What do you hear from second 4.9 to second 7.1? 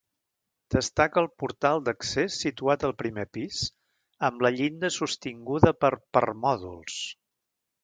sostinguda per permòdols.